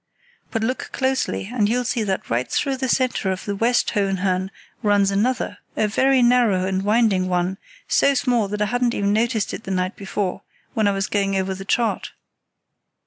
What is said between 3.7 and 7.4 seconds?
Hohenhörn runs another, a very narrow and winding